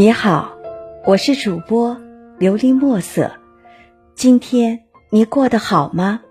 [0.00, 0.56] 你好，
[1.04, 1.94] 我是主播
[2.38, 3.30] 琉璃墨色。
[4.14, 6.22] 今天你过得好吗？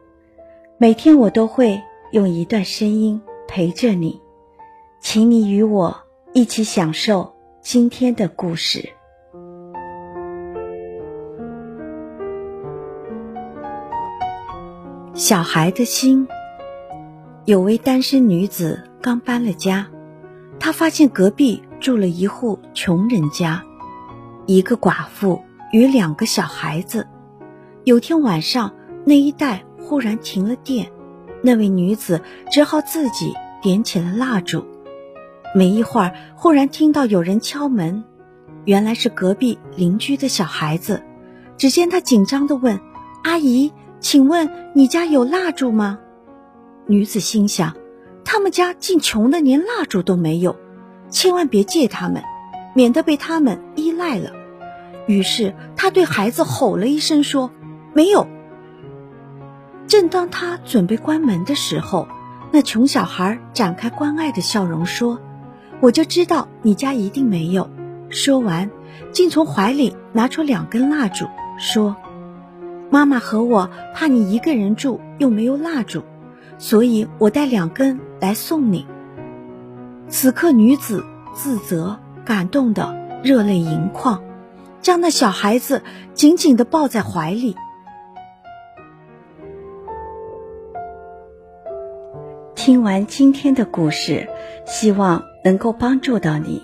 [0.79, 1.79] 每天我都会
[2.11, 4.19] 用一段声音陪着你，
[4.99, 5.95] 请你与我
[6.33, 8.89] 一起享受今天的故事。
[15.13, 16.27] 小孩的心。
[17.45, 19.87] 有位单身女子刚搬了家，
[20.59, 21.61] 她发现隔壁。
[21.79, 23.63] 住了一户穷人家，
[24.45, 27.07] 一个寡妇与两个小孩子。
[27.85, 28.73] 有天晚上，
[29.05, 30.91] 那一带忽然停了电，
[31.41, 32.21] 那位女子
[32.51, 34.65] 只好自己点起了蜡烛。
[35.55, 38.03] 没一会儿，忽然听到有人敲门，
[38.65, 41.01] 原来是隔壁邻居的小孩子。
[41.57, 42.79] 只见他紧张地问
[43.23, 45.99] ：“阿姨，请问你家有蜡烛吗？”
[46.87, 47.75] 女子心想：
[48.23, 50.55] 他们家竟穷的连蜡烛都没有。
[51.09, 52.23] 千万别借他们，
[52.73, 54.31] 免得被他们依赖了。
[55.07, 57.51] 于是他对孩子吼了一声，说
[57.93, 58.27] ：“没有。”
[59.87, 62.07] 正当他准备关门的时候，
[62.51, 65.19] 那穷小孩展开关爱的笑容，说
[65.81, 67.69] ：“我就知道你家一定没有。”
[68.09, 68.69] 说完，
[69.11, 71.25] 竟从怀里拿出两根蜡烛，
[71.57, 71.95] 说
[72.91, 76.03] ：“妈妈和我怕你一个人住又没有蜡烛，
[76.59, 78.85] 所以我带两根来送你。”
[80.09, 84.23] 此刻，女子自责、感动的热泪盈眶，
[84.81, 85.83] 将那小孩子
[86.15, 87.55] 紧紧的抱在怀里。
[92.55, 94.27] 听完今天的故事，
[94.65, 96.63] 希望能够帮助到你，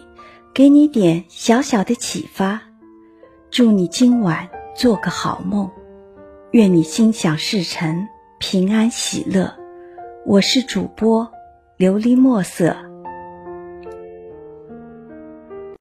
[0.54, 2.62] 给你点小小的启发。
[3.52, 5.70] 祝你今晚做个好梦，
[6.52, 8.08] 愿你心想事成，
[8.40, 9.54] 平安喜乐。
[10.26, 11.32] 我是主播
[11.78, 12.76] 琉璃墨色。